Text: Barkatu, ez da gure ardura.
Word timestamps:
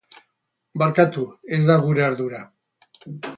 Barkatu, 0.81 1.25
ez 1.57 1.61
da 1.67 1.75
gure 1.85 2.07
ardura. 2.07 2.41